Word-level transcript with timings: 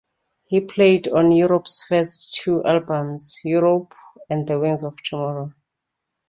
He 0.47 0.61
played 0.61 1.09
on 1.09 1.31
Europe's 1.31 1.83
first 1.83 2.33
two 2.33 2.63
albums, 2.65 3.37
"Europe" 3.43 3.93
and 4.31 4.49
"Wings 4.49 4.81
of 4.81 4.95
Tomorrow". 5.03 5.53